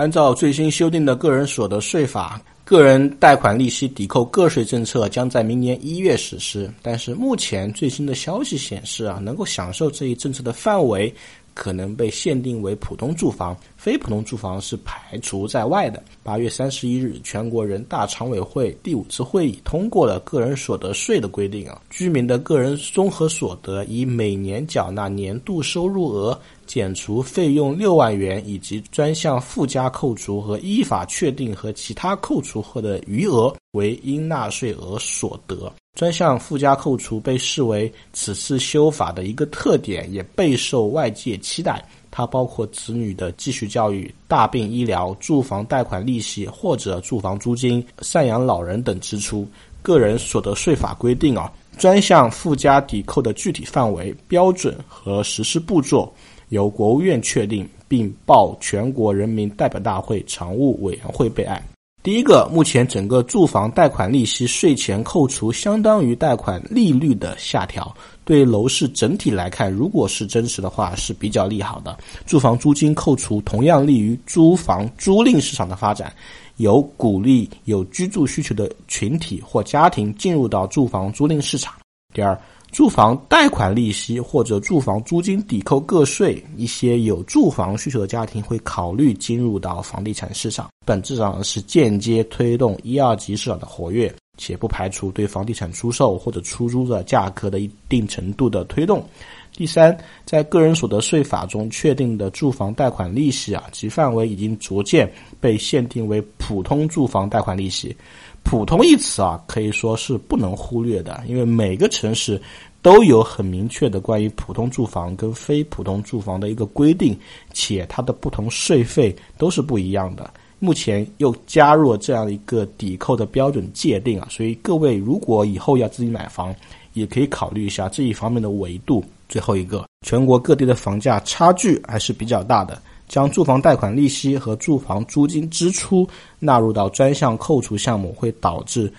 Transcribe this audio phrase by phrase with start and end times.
[0.00, 6.72] 按照最新修订的个人所得税法，个人贷款利息抵扣个税政策将在明年一月实施。
[6.80, 11.14] 但是目前最新的消息显示啊，能够享受这一政策的范围。
[11.52, 16.02] 可能被限定为普通住房，非普通住房是排除在外的。
[16.22, 26.40] 八月三十一日，全国人大常委会第五次会议通过了个人所得税的规定啊，居民的个人综合所得以每年缴纳年度收入额
[26.70, 35.72] 减除费用六万元以及专项附加扣除和依法确定和其他扣除后的余额为应纳税额所得。
[35.98, 41.84] 专项附加扣除被视为此次修法的一个特点，也备受外界期待。
[42.08, 49.44] 它包括子女的继续教育、大病医疗、住房贷款利息或者住房租金、赡养老人等支出。
[49.82, 56.12] 个人所得税法规定啊，专项附加抵扣的具体范围、标准和实施步骤
[56.50, 61.60] 由国务院确定，并报全国人民代表大会常务委员会备案。
[62.02, 71.98] 第一个，目前整个住房贷款利息税前扣除相当于贷款利率的下调，对楼市整体来看，如果是真实的话，是比较利好的。
[72.24, 76.10] 住房租金扣除同样利于租房租赁市场的发展，
[76.56, 81.74] 有鼓励有居住需求的群体或家庭进入到住房租赁市场。
[82.14, 82.36] 第二。
[82.72, 99.04] 住房贷款利息或者住房租金抵扣个税，一些有住房需求的家庭会考虑进入到房地产市场，本质上是间接推动一二级市场的活跃，且不排除对房地产出售或者出租的价格的一定程度的推动。
[99.52, 107.94] 第三，在个人所得税法中确定的住房贷款利息啊，其范围已经逐渐被限定为普通住房贷款利息。
[108.42, 112.40] 普通一词啊，可以说是不能忽略的，因为每个城市
[112.80, 117.18] 都有很明确的关于普通住房跟非普通住房的一个规定，
[117.52, 120.32] 且它的不同税费都是不一样的。
[120.60, 126.54] 目前又加入了这样一个抵扣的标准界定啊，所以各位如果以后要自己买房，
[126.92, 129.02] 也可以考虑一下这一方面的维度。
[129.28, 132.80] 最后一个，全国各地的房价差距还是比较大的。
[133.08, 136.06] 将住房贷款利息和住房租金支出
[136.38, 138.92] 纳入到专项扣除项目，会导致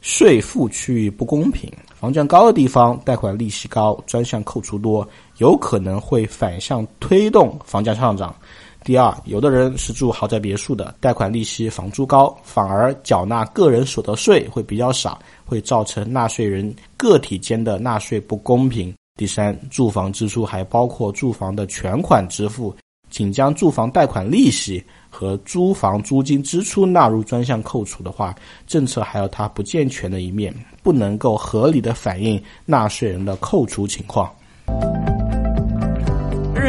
[0.00, 1.70] 税负区域不公平。
[1.94, 5.06] 房价高的地方，贷款利息高，专项扣除多，
[5.38, 8.34] 有可能会反向推动房价上涨。
[8.84, 18.92] 第二，有的人是住豪宅别墅的，贷款利息、房租高，反而缴纳个人所得税会比较少，会造成纳税人个体间的纳税不公平。
[19.16, 22.74] 第三，住房支出还包括住房的全款支付。
[23.08, 28.34] 仅将住房贷款利息和租房租金支出纳入专项扣除的话，
[28.66, 34.34] 政策还有它不健全的一面，不能够合理的反映纳税人的扣除情况。